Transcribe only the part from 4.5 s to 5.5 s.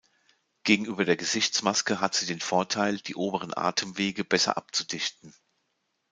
abzudichten.